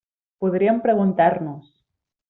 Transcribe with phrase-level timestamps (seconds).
[0.43, 1.65] Podríem preguntar-nos.